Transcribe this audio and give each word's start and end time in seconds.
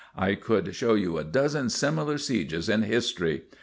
I 0.17 0.33
could 0.33 0.73
show 0.75 0.95
you 0.95 1.19
a 1.19 1.23
dozen 1.23 1.69
similar 1.69 2.17
sieges 2.17 2.69
in 2.69 2.81
history. 2.81 3.43